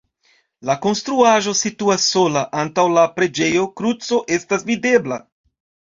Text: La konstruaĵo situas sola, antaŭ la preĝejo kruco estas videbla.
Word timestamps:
La 0.67 0.75
konstruaĵo 0.85 1.53
situas 1.59 2.07
sola, 2.15 2.43
antaŭ 2.63 2.87
la 2.97 3.05
preĝejo 3.19 3.67
kruco 3.83 4.23
estas 4.39 4.67
videbla. 4.71 5.25